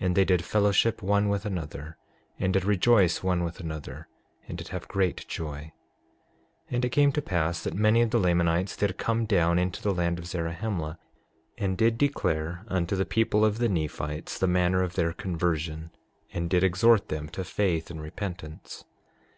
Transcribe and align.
And 0.00 0.14
they 0.16 0.24
did 0.24 0.46
fellowship 0.46 1.02
one 1.02 1.28
with 1.28 1.44
another 1.44 1.98
and 2.38 2.54
did 2.54 2.64
rejoice 2.64 3.22
one 3.22 3.44
with 3.44 3.60
another, 3.60 4.08
and 4.48 4.56
did 4.56 4.68
have 4.68 4.88
great 4.88 5.28
joy. 5.28 5.72
6:4 6.70 6.70
And 6.74 6.84
it 6.86 6.88
came 6.88 7.12
to 7.12 7.20
pass 7.20 7.62
that 7.62 7.74
many 7.74 8.00
of 8.00 8.08
the 8.08 8.18
Lamanites 8.18 8.74
did 8.78 8.96
come 8.96 9.26
down 9.26 9.58
into 9.58 9.82
the 9.82 9.92
land 9.92 10.18
of 10.18 10.26
Zarahemla, 10.26 10.98
and 11.58 11.76
did 11.76 11.98
declare 11.98 12.64
unto 12.68 12.96
the 12.96 13.04
people 13.04 13.44
of 13.44 13.58
the 13.58 13.68
Nephites 13.68 14.38
the 14.38 14.46
manner 14.46 14.82
of 14.82 14.94
their 14.94 15.12
conversion, 15.12 15.90
and 16.32 16.48
did 16.48 16.64
exhort 16.64 17.08
them 17.10 17.28
to 17.28 17.44
faith 17.44 17.90
and 17.90 18.00
repentance. 18.00 18.84